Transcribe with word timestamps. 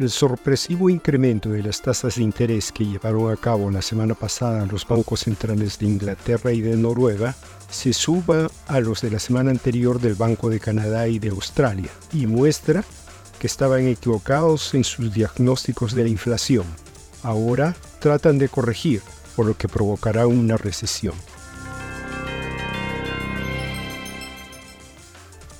El 0.00 0.08
sorpresivo 0.08 0.88
incremento 0.88 1.50
de 1.50 1.62
las 1.62 1.82
tasas 1.82 2.14
de 2.14 2.22
interés 2.22 2.72
que 2.72 2.86
llevaron 2.86 3.30
a 3.30 3.36
cabo 3.36 3.70
la 3.70 3.82
semana 3.82 4.14
pasada 4.14 4.64
los 4.64 4.88
bancos 4.88 5.20
centrales 5.20 5.78
de 5.78 5.84
Inglaterra 5.84 6.52
y 6.52 6.62
de 6.62 6.74
Noruega 6.74 7.36
se 7.68 7.92
suba 7.92 8.50
a 8.66 8.80
los 8.80 9.02
de 9.02 9.10
la 9.10 9.18
semana 9.18 9.50
anterior 9.50 10.00
del 10.00 10.14
Banco 10.14 10.48
de 10.48 10.58
Canadá 10.58 11.06
y 11.06 11.18
de 11.18 11.28
Australia 11.28 11.90
y 12.14 12.26
muestra 12.26 12.82
que 13.38 13.46
estaban 13.46 13.86
equivocados 13.88 14.72
en 14.72 14.84
sus 14.84 15.12
diagnósticos 15.12 15.94
de 15.94 16.04
la 16.04 16.08
inflación. 16.08 16.64
Ahora 17.22 17.76
tratan 17.98 18.38
de 18.38 18.48
corregir, 18.48 19.02
por 19.36 19.44
lo 19.44 19.54
que 19.54 19.68
provocará 19.68 20.26
una 20.26 20.56
recesión. 20.56 21.12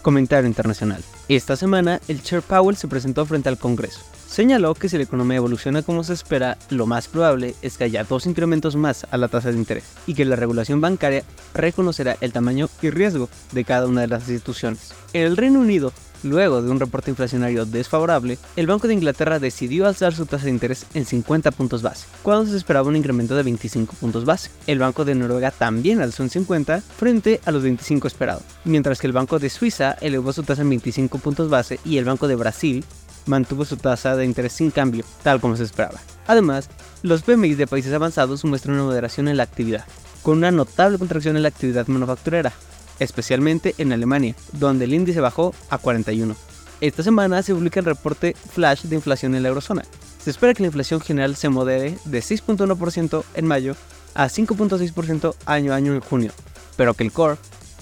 Comentario 0.00 0.48
internacional. 0.48 1.04
Esta 1.28 1.56
semana, 1.56 2.00
el 2.08 2.22
Chair 2.22 2.40
Powell 2.40 2.78
se 2.78 2.88
presentó 2.88 3.26
frente 3.26 3.50
al 3.50 3.58
Congreso 3.58 4.00
señaló 4.30 4.74
que 4.74 4.88
si 4.88 4.96
la 4.96 5.02
economía 5.02 5.38
evoluciona 5.38 5.82
como 5.82 6.04
se 6.04 6.12
espera, 6.12 6.56
lo 6.70 6.86
más 6.86 7.08
probable 7.08 7.54
es 7.62 7.76
que 7.76 7.84
haya 7.84 8.04
dos 8.04 8.26
incrementos 8.26 8.76
más 8.76 9.06
a 9.10 9.16
la 9.16 9.28
tasa 9.28 9.50
de 9.50 9.58
interés 9.58 9.84
y 10.06 10.14
que 10.14 10.24
la 10.24 10.36
regulación 10.36 10.80
bancaria 10.80 11.24
reconocerá 11.52 12.16
el 12.20 12.32
tamaño 12.32 12.68
y 12.80 12.90
riesgo 12.90 13.28
de 13.52 13.64
cada 13.64 13.86
una 13.86 14.02
de 14.02 14.08
las 14.08 14.28
instituciones. 14.28 14.94
En 15.12 15.22
el 15.22 15.36
Reino 15.36 15.60
Unido, 15.60 15.92
Luego 16.22 16.60
de 16.60 16.70
un 16.70 16.80
reporte 16.80 17.10
inflacionario 17.10 17.64
desfavorable, 17.64 18.38
el 18.56 18.66
Banco 18.66 18.86
de 18.86 18.94
Inglaterra 18.94 19.38
decidió 19.38 19.86
alzar 19.86 20.14
su 20.14 20.26
tasa 20.26 20.44
de 20.44 20.50
interés 20.50 20.84
en 20.92 21.06
50 21.06 21.50
puntos 21.50 21.80
base, 21.80 22.06
cuando 22.22 22.50
se 22.50 22.58
esperaba 22.58 22.88
un 22.88 22.96
incremento 22.96 23.34
de 23.34 23.42
25 23.42 23.94
puntos 23.98 24.26
base. 24.26 24.50
El 24.66 24.80
Banco 24.80 25.06
de 25.06 25.14
Noruega 25.14 25.50
también 25.50 26.02
alzó 26.02 26.22
en 26.22 26.30
50 26.30 26.82
frente 26.82 27.40
a 27.46 27.50
los 27.50 27.62
25 27.62 28.06
esperados, 28.06 28.42
mientras 28.64 29.00
que 29.00 29.06
el 29.06 29.14
Banco 29.14 29.38
de 29.38 29.48
Suiza 29.48 29.96
elevó 30.00 30.32
su 30.34 30.42
tasa 30.42 30.60
en 30.60 30.68
25 30.68 31.18
puntos 31.18 31.48
base 31.48 31.80
y 31.86 31.96
el 31.96 32.04
Banco 32.04 32.28
de 32.28 32.36
Brasil 32.36 32.84
mantuvo 33.26 33.64
su 33.64 33.76
tasa 33.76 34.16
de 34.16 34.24
interés 34.24 34.52
sin 34.52 34.70
cambio, 34.70 35.04
tal 35.22 35.40
como 35.40 35.56
se 35.56 35.64
esperaba. 35.64 36.00
Además, 36.26 36.68
los 37.02 37.22
PMI 37.22 37.54
de 37.54 37.66
países 37.66 37.92
avanzados 37.92 38.44
muestran 38.44 38.74
una 38.74 38.84
moderación 38.84 39.28
en 39.28 39.36
la 39.36 39.42
actividad, 39.42 39.84
con 40.22 40.38
una 40.38 40.50
notable 40.50 40.98
contracción 40.98 41.36
en 41.36 41.42
la 41.42 41.48
actividad 41.48 41.86
manufacturera, 41.86 42.52
especialmente 42.98 43.74
en 43.78 43.92
Alemania, 43.92 44.34
donde 44.52 44.84
el 44.84 44.94
índice 44.94 45.20
bajó 45.20 45.54
a 45.70 45.78
41. 45.78 46.36
Esta 46.80 47.02
semana 47.02 47.42
se 47.42 47.54
publica 47.54 47.80
el 47.80 47.86
reporte 47.86 48.34
flash 48.52 48.82
de 48.84 48.96
inflación 48.96 49.34
en 49.34 49.42
la 49.42 49.48
eurozona. 49.50 49.82
Se 50.22 50.30
espera 50.30 50.54
que 50.54 50.62
la 50.62 50.68
inflación 50.68 51.00
general 51.00 51.36
se 51.36 51.48
modere 51.48 51.98
de 52.04 52.20
6.1% 52.20 53.24
en 53.34 53.46
mayo 53.46 53.76
a 54.14 54.28
5.6% 54.28 55.34
año 55.46 55.72
a 55.72 55.76
año 55.76 55.94
en 55.94 56.00
junio, 56.00 56.32
pero 56.76 56.94
que 56.94 57.04
el 57.04 57.12
core 57.12 57.38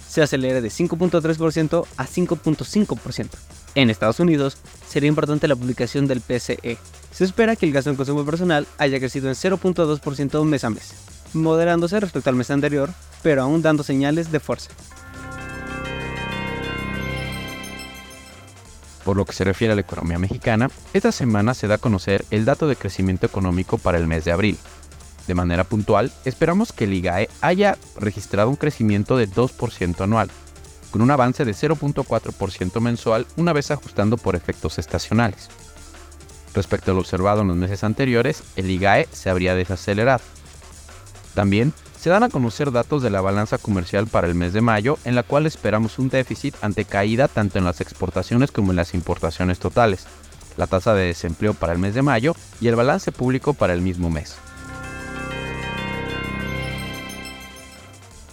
se 0.08 0.22
acelere 0.22 0.60
de 0.60 0.68
5.3% 0.68 1.86
a 1.96 2.06
5.5%. 2.06 3.57
En 3.78 3.90
Estados 3.90 4.18
Unidos 4.18 4.58
sería 4.88 5.08
importante 5.08 5.46
la 5.46 5.54
publicación 5.54 6.08
del 6.08 6.20
PCE. 6.20 6.78
Se 7.12 7.24
espera 7.24 7.54
que 7.54 7.64
el 7.64 7.72
gasto 7.72 7.90
en 7.90 7.94
consumo 7.94 8.24
personal 8.24 8.66
haya 8.76 8.98
crecido 8.98 9.28
en 9.28 9.36
0.2% 9.36 10.44
mes 10.44 10.64
a 10.64 10.70
mes, 10.70 10.94
moderándose 11.32 12.00
respecto 12.00 12.28
al 12.28 12.34
mes 12.34 12.50
anterior, 12.50 12.90
pero 13.22 13.42
aún 13.42 13.62
dando 13.62 13.84
señales 13.84 14.32
de 14.32 14.40
fuerza. 14.40 14.72
Por 19.04 19.16
lo 19.16 19.24
que 19.24 19.32
se 19.32 19.44
refiere 19.44 19.70
a 19.70 19.76
la 19.76 19.82
economía 19.82 20.18
mexicana, 20.18 20.72
esta 20.92 21.12
semana 21.12 21.54
se 21.54 21.68
da 21.68 21.76
a 21.76 21.78
conocer 21.78 22.24
el 22.32 22.44
dato 22.44 22.66
de 22.66 22.74
crecimiento 22.74 23.26
económico 23.26 23.78
para 23.78 23.98
el 23.98 24.08
mes 24.08 24.24
de 24.24 24.32
abril. 24.32 24.58
De 25.28 25.36
manera 25.36 25.62
puntual, 25.62 26.10
esperamos 26.24 26.72
que 26.72 26.82
el 26.82 26.94
IGAE 26.94 27.28
haya 27.42 27.78
registrado 27.96 28.50
un 28.50 28.56
crecimiento 28.56 29.16
de 29.16 29.28
2% 29.28 30.00
anual, 30.00 30.30
con 30.90 31.02
un 31.02 31.10
avance 31.10 31.44
de 31.44 31.52
0.4% 31.52 32.80
mensual 32.80 33.26
una 33.36 33.52
vez 33.52 33.70
ajustando 33.70 34.16
por 34.16 34.36
efectos 34.36 34.78
estacionales. 34.78 35.48
Respecto 36.54 36.90
al 36.90 36.98
observado 36.98 37.42
en 37.42 37.48
los 37.48 37.56
meses 37.56 37.84
anteriores, 37.84 38.42
el 38.56 38.70
IGAE 38.70 39.08
se 39.12 39.30
habría 39.30 39.54
desacelerado. 39.54 40.22
También 41.34 41.72
se 41.98 42.10
dan 42.10 42.22
a 42.22 42.28
conocer 42.28 42.70
datos 42.72 43.02
de 43.02 43.10
la 43.10 43.20
balanza 43.20 43.58
comercial 43.58 44.06
para 44.06 44.26
el 44.26 44.34
mes 44.34 44.52
de 44.52 44.60
mayo, 44.60 44.98
en 45.04 45.14
la 45.14 45.24
cual 45.24 45.46
esperamos 45.46 45.98
un 45.98 46.08
déficit 46.08 46.54
ante 46.62 46.84
caída 46.84 47.28
tanto 47.28 47.58
en 47.58 47.64
las 47.64 47.80
exportaciones 47.80 48.52
como 48.52 48.72
en 48.72 48.76
las 48.76 48.94
importaciones 48.94 49.58
totales, 49.58 50.06
la 50.56 50.66
tasa 50.66 50.94
de 50.94 51.06
desempleo 51.06 51.54
para 51.54 51.72
el 51.72 51.78
mes 51.78 51.94
de 51.94 52.02
mayo 52.02 52.34
y 52.60 52.68
el 52.68 52.76
balance 52.76 53.12
público 53.12 53.52
para 53.52 53.72
el 53.72 53.82
mismo 53.82 54.10
mes. 54.10 54.36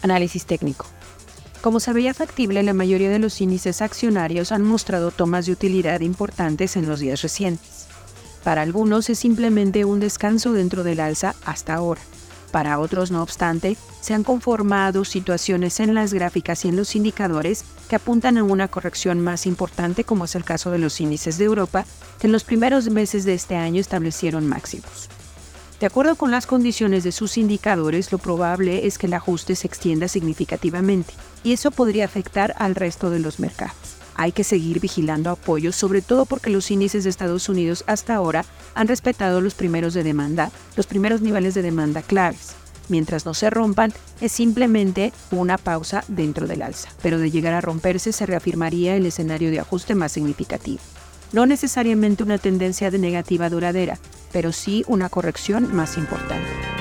Análisis 0.02 0.46
técnico. 0.46 0.86
Como 1.66 1.80
se 1.80 1.94
veía 1.94 2.14
factible, 2.14 2.62
la 2.62 2.76
mayoría 2.76 3.10
de 3.10 3.18
los 3.18 3.42
índices 3.42 3.82
accionarios 3.82 4.52
han 4.52 4.62
mostrado 4.62 5.10
tomas 5.10 5.48
de 5.48 5.54
utilidad 5.54 6.02
importantes 6.02 6.76
en 6.76 6.88
los 6.88 7.00
días 7.00 7.24
recientes. 7.24 7.88
Para 8.44 8.62
algunos 8.62 9.10
es 9.10 9.18
simplemente 9.18 9.84
un 9.84 10.00
descanso 10.00 10.54
dentro 10.54 10.84
del 10.84 11.00
alza 11.00 11.34
hasta 11.44 11.74
ahora. 11.74 12.02
Para 12.52 12.78
otros, 12.78 13.10
no 13.10 13.24
obstante, 13.24 13.78
se 14.00 14.14
han 14.14 14.24
conformado 14.24 15.06
situaciones 15.06 15.80
en 15.80 15.96
las 15.96 16.14
gráficas 16.14 16.64
y 16.66 16.68
en 16.68 16.76
los 16.76 16.96
indicadores 16.96 17.66
que 17.90 17.96
apuntan 17.96 18.38
a 18.38 18.44
una 18.44 18.68
corrección 18.68 19.20
más 19.20 19.48
importante, 19.48 20.04
como 20.04 20.26
es 20.26 20.36
el 20.36 20.44
caso 20.44 20.70
de 20.70 20.78
los 20.78 21.02
índices 21.02 21.40
de 21.40 21.46
Europa, 21.46 21.88
que 22.20 22.28
en 22.28 22.34
los 22.34 22.44
primeros 22.44 22.92
meses 22.92 23.26
de 23.26 23.34
este 23.34 23.56
año 23.56 23.82
establecieron 23.82 24.46
máximos. 24.46 25.10
De 25.80 25.88
acuerdo 25.88 26.16
con 26.16 26.32
las 26.32 26.48
condiciones 26.48 27.04
de 27.04 27.12
sus 27.12 27.38
indicadores, 27.38 28.12
lo 28.14 28.18
probable 28.18 28.88
es 28.88 28.98
que 28.98 29.08
el 29.08 29.14
ajuste 29.14 29.56
se 29.56 29.68
extienda 29.68 30.08
significativamente, 30.08 31.14
y 31.44 31.52
eso 31.52 31.70
podría 31.70 32.06
afectar 32.06 32.56
al 32.58 32.76
resto 32.76 33.10
de 33.10 33.20
los 33.20 33.40
mercados. 33.40 33.98
Hay 34.16 34.32
que 34.32 34.46
seguir 34.46 34.80
vigilando 34.80 35.30
apoyos, 35.30 35.76
sobre 35.76 36.02
todo 36.02 36.26
porque 36.26 36.50
los 36.50 36.72
índices 36.72 37.04
de 37.04 37.10
Estados 37.10 37.50
Unidos 37.50 37.84
hasta 37.88 38.16
ahora 38.16 38.46
han 38.74 38.88
respetado 38.88 39.42
los 39.42 39.54
primeros 39.54 39.94
de 39.94 40.04
demanda, 40.04 40.50
los 40.78 40.88
primeros 40.88 41.20
niveles 41.20 41.54
de 41.54 41.62
demanda 41.62 42.02
claves. 42.02 42.56
Mientras 42.88 43.26
no 43.26 43.34
se 43.34 43.50
rompan, 43.50 43.92
es 44.22 44.32
simplemente 44.32 45.12
una 45.32 45.58
pausa 45.58 46.06
dentro 46.08 46.48
del 46.48 46.62
alza, 46.62 46.90
pero 47.02 47.20
de 47.20 47.32
llegar 47.32 47.54
a 47.54 47.62
romperse 47.62 48.14
se 48.14 48.26
reafirmaría 48.26 48.96
el 48.96 49.06
escenario 49.06 49.52
de 49.52 49.60
ajuste 49.60 49.96
más 49.96 50.14
significativo. 50.14 50.80
No 51.34 51.46
necesariamente 51.46 52.24
una 52.24 52.38
tendencia 52.38 52.92
de 52.92 53.00
negativa 53.00 53.50
duradera, 53.50 53.98
pero 54.32 54.52
sí 54.52 54.84
una 54.88 55.10
corrección 55.10 55.76
más 55.76 55.98
importante. 55.98 56.75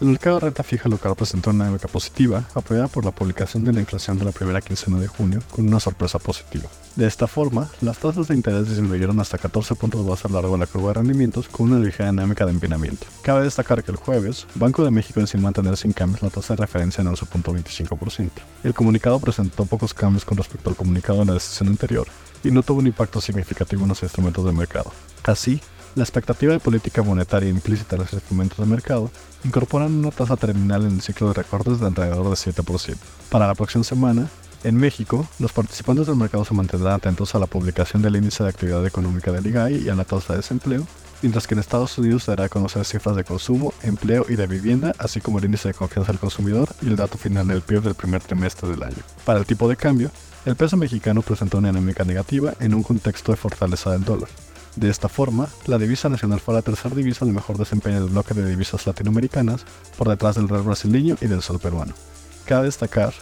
El 0.00 0.06
mercado 0.06 0.36
de 0.36 0.44
renta 0.46 0.62
fija 0.62 0.88
local 0.88 1.16
presentó 1.16 1.50
una 1.50 1.64
dinámica 1.64 1.88
positiva, 1.88 2.44
apoyada 2.54 2.86
por 2.86 3.04
la 3.04 3.10
publicación 3.10 3.64
de 3.64 3.72
la 3.72 3.80
inflación 3.80 4.16
de 4.16 4.24
la 4.24 4.30
primera 4.30 4.60
quincena 4.60 5.00
de 5.00 5.08
junio, 5.08 5.42
con 5.50 5.66
una 5.66 5.80
sorpresa 5.80 6.20
positiva. 6.20 6.68
De 6.94 7.04
esta 7.04 7.26
forma, 7.26 7.68
las 7.80 7.98
tasas 7.98 8.28
de 8.28 8.36
interés 8.36 8.68
disminuyeron 8.68 9.18
hasta 9.18 9.38
14 9.38 9.74
puntos 9.74 10.06
base 10.06 10.28
a 10.28 10.30
lo 10.30 10.36
largo 10.36 10.52
de 10.52 10.60
la 10.60 10.66
curva 10.68 10.88
de 10.88 10.94
rendimientos, 10.94 11.48
con 11.48 11.72
una 11.72 11.84
ligera 11.84 12.12
dinámica 12.12 12.46
de 12.46 12.52
empinamiento. 12.52 13.08
Cabe 13.22 13.42
destacar 13.42 13.82
que 13.82 13.90
el 13.90 13.96
jueves, 13.96 14.46
Banco 14.54 14.84
de 14.84 14.92
México 14.92 15.18
decidió 15.18 15.42
mantener 15.42 15.76
sin 15.76 15.92
cambios 15.92 16.22
la 16.22 16.30
tasa 16.30 16.54
de 16.54 16.60
referencia 16.60 17.02
en 17.02 17.08
11.25%. 17.08 18.30
El 18.62 18.74
comunicado 18.74 19.18
presentó 19.18 19.66
pocos 19.66 19.94
cambios 19.94 20.24
con 20.24 20.38
respecto 20.38 20.70
al 20.70 20.76
comunicado 20.76 21.18
de 21.18 21.24
la 21.24 21.34
decisión 21.34 21.70
anterior, 21.70 22.06
y 22.44 22.52
no 22.52 22.62
tuvo 22.62 22.78
un 22.78 22.86
impacto 22.86 23.20
significativo 23.20 23.82
en 23.82 23.88
los 23.88 24.02
instrumentos 24.04 24.44
de 24.44 24.52
mercado. 24.52 24.92
Así, 25.24 25.60
la 25.94 26.02
expectativa 26.02 26.52
de 26.52 26.60
política 26.60 27.02
monetaria 27.02 27.48
implícita 27.48 27.96
en 27.96 28.02
los 28.02 28.12
instrumentos 28.12 28.58
de 28.58 28.66
mercado 28.66 29.10
incorporan 29.44 29.92
una 29.92 30.10
tasa 30.10 30.36
terminal 30.36 30.82
en 30.82 30.92
el 30.92 31.02
ciclo 31.02 31.28
de 31.28 31.34
recortes 31.34 31.80
de 31.80 31.86
alrededor 31.86 32.24
de 32.24 32.36
7%. 32.36 32.96
Para 33.30 33.46
la 33.46 33.54
próxima 33.54 33.84
semana, 33.84 34.28
en 34.64 34.76
México, 34.76 35.26
los 35.38 35.52
participantes 35.52 36.06
del 36.06 36.16
mercado 36.16 36.44
se 36.44 36.54
mantendrán 36.54 36.94
atentos 36.94 37.34
a 37.34 37.38
la 37.38 37.46
publicación 37.46 38.02
del 38.02 38.16
índice 38.16 38.42
de 38.42 38.48
actividad 38.48 38.84
económica 38.84 39.30
del 39.30 39.46
IGAI 39.46 39.84
y 39.84 39.88
a 39.88 39.94
la 39.94 40.04
tasa 40.04 40.32
de 40.32 40.38
desempleo, 40.38 40.84
mientras 41.22 41.46
que 41.46 41.54
en 41.54 41.60
Estados 41.60 41.96
Unidos 41.96 42.24
se 42.24 42.32
dará 42.32 42.44
a 42.44 42.48
conocer 42.48 42.84
cifras 42.84 43.14
de 43.14 43.24
consumo, 43.24 43.72
empleo 43.82 44.26
y 44.28 44.34
de 44.34 44.48
vivienda, 44.48 44.94
así 44.98 45.20
como 45.20 45.38
el 45.38 45.44
índice 45.44 45.68
de 45.68 45.74
confianza 45.74 46.12
del 46.12 46.20
consumidor 46.20 46.68
y 46.82 46.88
el 46.88 46.96
dato 46.96 47.18
final 47.18 47.46
del 47.46 47.62
PIB 47.62 47.82
del 47.82 47.94
primer 47.94 48.20
trimestre 48.20 48.68
del 48.68 48.82
año. 48.82 49.02
Para 49.24 49.38
el 49.38 49.46
tipo 49.46 49.68
de 49.68 49.76
cambio, 49.76 50.10
el 50.44 50.56
peso 50.56 50.76
mexicano 50.76 51.22
presentó 51.22 51.58
una 51.58 51.68
dinámica 51.68 52.04
negativa 52.04 52.54
en 52.58 52.74
un 52.74 52.82
contexto 52.82 53.32
de 53.32 53.36
fortaleza 53.36 53.92
del 53.92 54.04
dólar. 54.04 54.28
De 54.76 54.88
esta 54.90 55.08
forma, 55.08 55.48
la 55.66 55.78
divisa 55.78 56.08
nacional 56.08 56.40
fue 56.40 56.54
la 56.54 56.62
tercera 56.62 56.94
divisa 56.94 57.24
de 57.24 57.32
mejor 57.32 57.58
desempeño 57.58 58.00
del 58.00 58.10
bloque 58.10 58.34
de 58.34 58.48
divisas 58.48 58.86
latinoamericanas, 58.86 59.64
por 59.96 60.08
detrás 60.08 60.36
del 60.36 60.48
real 60.48 60.62
brasileño 60.62 61.16
y 61.20 61.26
del 61.26 61.42
sol 61.42 61.58
peruano. 61.58 61.94
Cabe 62.44 62.66
destacar 62.66 63.12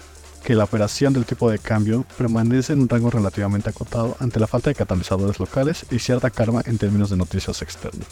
que 0.47 0.55
la 0.55 0.65
operación 0.65 1.13
del 1.13 1.25
tipo 1.25 1.51
de 1.51 1.59
cambio 1.59 2.05
permanece 2.17 2.73
en 2.73 2.81
un 2.83 2.89
rango 2.89 3.11
relativamente 3.11 3.71
acotado 3.71 4.17
ante 4.21 4.39
la 4.39 4.47
falta 4.47 4.71
de 4.71 4.77
catalizadores 4.77 5.41
locales 5.41 5.85
y 5.91 5.99
cierta 5.99 6.31
karma 6.31 6.63
en 6.67 6.79
términos 6.79 7.11
de 7.11 7.17
noticias 7.17 7.63
externas. 7.63 8.07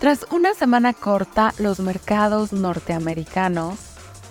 Tras 0.00 0.26
una 0.30 0.54
semana 0.54 0.92
corta, 0.92 1.54
los 1.58 1.80
mercados 1.80 2.52
norteamericanos 2.52 3.78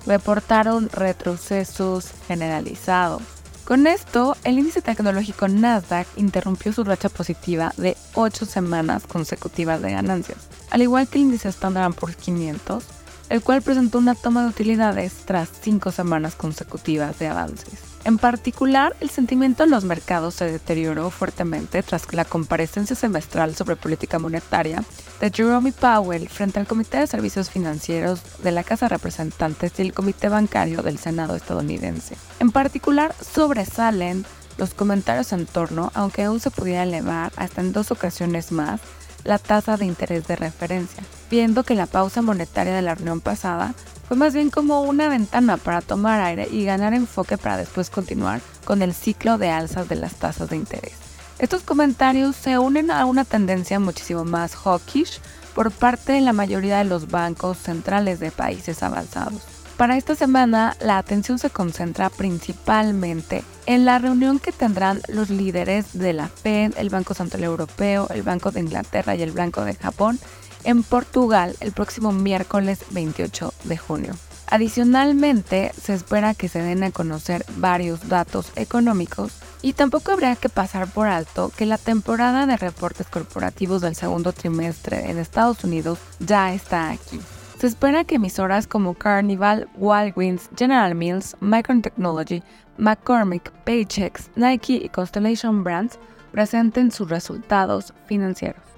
reportaron 0.06 0.90
retrocesos 0.90 2.12
generalizados. 2.28 3.22
Con 3.70 3.86
esto, 3.86 4.36
el 4.46 4.58
índice 4.58 4.82
tecnológico 4.82 5.48
Nasdaq 5.48 6.08
interrumpió 6.16 6.74
su 6.74 6.84
racha 6.84 7.08
positiva 7.08 7.72
de 7.78 7.96
8 8.16 8.48
semanas 8.48 9.06
consecutivas 9.06 9.80
de 9.84 9.92
ganancias, 9.92 10.40
al 10.72 10.82
igual 10.82 11.08
que 11.08 11.20
el 11.20 11.26
índice 11.26 11.50
Standard 11.50 11.94
Poor's 11.94 12.16
500, 12.16 12.84
el 13.30 13.44
cual 13.44 13.62
presentó 13.62 14.00
una 14.00 14.16
toma 14.16 14.42
de 14.42 14.50
utilidades 14.50 15.14
tras 15.24 15.50
5 15.62 15.92
semanas 15.92 16.34
consecutivas 16.34 17.20
de 17.20 17.28
avances. 17.28 17.89
En 18.06 18.18
particular, 18.18 18.96
el 19.02 19.10
sentimiento 19.10 19.64
en 19.64 19.72
los 19.72 19.84
mercados 19.84 20.36
se 20.36 20.50
deterioró 20.50 21.10
fuertemente 21.10 21.84
tras 21.84 22.12
la 22.14 22.26
comparecencia 22.26 22.96
semestral 22.96 23.56
sobre 23.56 23.76
política 23.76 24.20
monetaria 24.20 24.84
de 25.20 25.30
Jerome 25.30 25.74
Powell 25.74 26.30
frente 26.30 26.60
al 26.60 26.68
Comité 26.68 26.98
de 27.00 27.08
Servicios 27.08 27.50
Financieros 27.50 28.22
de 28.42 28.52
la 28.52 28.64
Casa 28.64 28.86
de 28.86 28.96
Representantes 28.96 29.74
y 29.78 29.82
el 29.82 29.94
Comité 29.94 30.30
Bancario 30.30 30.82
del 30.82 30.98
Senado 30.98 31.36
estadounidense. 31.36 32.16
En 32.40 32.52
particular, 32.52 33.14
sobresalen 33.22 34.26
los 34.58 34.74
comentarios 34.74 35.34
en 35.34 35.46
torno, 35.46 35.92
aunque 35.94 36.24
aún 36.24 36.40
se 36.40 36.52
pudiera 36.52 36.84
elevar 36.84 37.32
hasta 37.36 37.62
en 37.62 37.74
dos 37.74 37.92
ocasiones 37.92 38.52
más, 38.52 38.82
la 39.24 39.38
tasa 39.38 39.78
de 39.78 39.86
interés 39.86 40.26
de 40.28 40.36
referencia, 40.38 41.04
viendo 41.30 41.64
que 41.64 41.76
la 41.76 41.86
pausa 41.86 42.22
monetaria 42.22 42.74
de 42.74 42.82
la 42.82 42.96
reunión 42.96 43.22
pasada 43.22 43.74
fue 44.08 44.18
más 44.18 44.34
bien 44.34 44.50
como 44.50 44.82
una 44.82 45.08
ventana 45.08 45.58
para 45.58 45.82
tomar 45.82 46.22
aire 46.22 46.48
y 46.52 46.66
ganar 46.66 46.94
enfoque 46.94 47.38
para 47.38 47.58
después 47.58 47.90
continuar 47.90 48.42
con 48.66 48.82
el 48.82 48.94
ciclo 48.94 49.38
de 49.38 49.50
alzas 49.50 49.88
de 49.88 49.96
las 49.96 50.16
tasas 50.16 50.50
de 50.50 50.56
interés. 50.56 50.94
Estos 51.38 51.62
comentarios 51.62 52.36
se 52.36 52.58
unen 52.58 52.92
a 52.92 53.06
una 53.06 53.24
tendencia 53.24 53.80
muchísimo 53.80 54.26
más 54.26 54.56
hawkish 54.56 55.22
por 55.54 55.72
parte 55.72 56.14
de 56.14 56.22
la 56.22 56.34
mayoría 56.34 56.80
de 56.80 56.86
los 56.86 57.10
bancos 57.10 57.58
centrales 57.58 58.20
de 58.20 58.32
países 58.32 58.82
avanzados. 58.84 59.42
Para 59.78 59.96
esta 59.96 60.16
semana, 60.16 60.76
la 60.82 60.98
atención 60.98 61.40
se 61.40 61.50
concentra 61.50 62.10
principalmente 62.10 63.46
en 63.66 63.86
la 63.86 63.98
reunión 64.00 64.40
que 64.40 64.52
tendrán 64.52 65.02
los 65.08 65.30
líderes 65.30 65.98
de 65.98 66.12
la 66.12 66.28
Fed, 66.28 66.74
el 66.78 66.90
Banco 66.90 67.14
Central 67.14 67.46
Europeo, 67.46 68.08
el 68.10 68.24
Banco 68.24 68.52
de 68.52 68.60
Inglaterra 68.60 69.16
y 69.16 69.22
el 69.22 69.32
Banco 69.32 69.64
de 69.64 69.76
Japón 69.76 70.20
en 70.64 70.84
Portugal 70.84 71.56
el 71.60 71.72
próximo 71.72 72.12
miércoles 72.12 72.86
28 72.92 73.54
de 73.66 73.78
junio. 73.78 74.16
Adicionalmente, 74.52 75.72
se 75.80 75.94
espera 75.94 76.34
que 76.34 76.48
se 76.48 76.62
den 76.62 76.84
a 76.84 76.90
conocer 76.90 77.46
varios 77.58 78.10
datos 78.10 78.52
económicos 78.56 79.34
y 79.62 79.74
tampoco 79.74 80.12
habría 80.12 80.36
que 80.36 80.50
pasar 80.50 80.88
por 80.88 81.08
alto 81.08 81.52
que 81.56 81.68
la 81.68 81.78
temporada 81.78 82.48
de 82.48 82.58
reportes 82.58 83.08
corporativos 83.08 83.82
del 83.82 83.94
segundo 83.94 84.34
trimestre 84.34 85.12
en 85.12 85.20
Estados 85.20 85.64
Unidos 85.64 86.00
ya 86.20 86.52
está 86.52 86.90
aquí. 86.90 87.20
Se 87.60 87.68
espera 87.68 88.06
que 88.06 88.16
emisoras 88.16 88.66
como 88.66 88.96
Carnival, 88.96 89.70
Walgreens, 89.76 90.50
General 90.58 90.96
Mills, 90.96 91.36
Micron 91.42 91.84
Technology, 91.84 92.42
McCormick, 92.78 93.52
Paychex, 93.66 94.32
Nike 94.36 94.82
y 94.84 94.90
Constellation 94.90 95.64
Brands 95.64 96.00
presenten 96.32 96.92
sus 96.92 97.10
resultados 97.10 97.94
financieros 98.08 98.70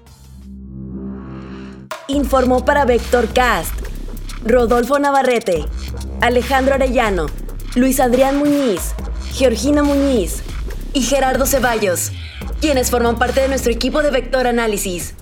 informó 2.12 2.64
para 2.64 2.84
Vectorcast 2.84 3.72
Rodolfo 4.44 4.98
Navarrete, 4.98 5.64
Alejandro 6.20 6.74
Arellano, 6.74 7.26
Luis 7.74 8.00
Adrián 8.00 8.38
Muñiz, 8.38 8.92
Georgina 9.32 9.82
Muñiz 9.82 10.42
y 10.92 11.02
Gerardo 11.02 11.46
Ceballos, 11.46 12.10
quienes 12.60 12.90
forman 12.90 13.18
parte 13.18 13.40
de 13.40 13.48
nuestro 13.48 13.72
equipo 13.72 14.02
de 14.02 14.10
Vector 14.10 14.46
Análisis. 14.46 15.14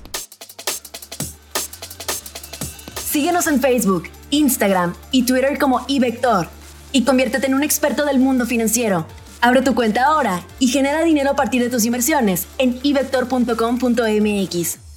Síguenos 3.10 3.46
en 3.46 3.60
Facebook, 3.60 4.04
Instagram 4.30 4.94
y 5.10 5.24
Twitter 5.24 5.58
como 5.58 5.84
iVector 5.86 6.48
y 6.92 7.04
conviértete 7.04 7.46
en 7.46 7.54
un 7.54 7.62
experto 7.62 8.04
del 8.04 8.20
mundo 8.20 8.46
financiero. 8.46 9.06
Abre 9.42 9.62
tu 9.62 9.74
cuenta 9.74 10.04
ahora 10.04 10.42
y 10.58 10.68
genera 10.68 11.02
dinero 11.02 11.30
a 11.30 11.36
partir 11.36 11.62
de 11.62 11.70
tus 11.70 11.84
inversiones 11.84 12.46
en 12.58 12.78
ivector.com.mx. 12.82 14.89